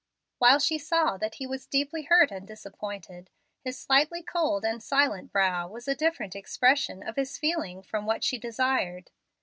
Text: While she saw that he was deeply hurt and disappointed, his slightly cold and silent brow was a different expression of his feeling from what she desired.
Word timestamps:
While 0.39 0.57
she 0.57 0.79
saw 0.79 1.17
that 1.17 1.35
he 1.35 1.45
was 1.45 1.67
deeply 1.67 2.01
hurt 2.01 2.31
and 2.31 2.47
disappointed, 2.47 3.29
his 3.63 3.77
slightly 3.77 4.23
cold 4.23 4.65
and 4.65 4.81
silent 4.81 5.31
brow 5.31 5.67
was 5.67 5.87
a 5.87 5.93
different 5.93 6.35
expression 6.35 7.07
of 7.07 7.17
his 7.17 7.37
feeling 7.37 7.83
from 7.83 8.07
what 8.07 8.23
she 8.23 8.39
desired. 8.39 9.11